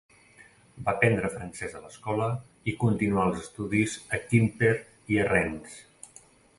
[0.85, 2.31] Va aprendre francès a l'escola
[2.73, 4.75] i continuà els estudis a Quimper
[5.17, 5.81] i a Rennes.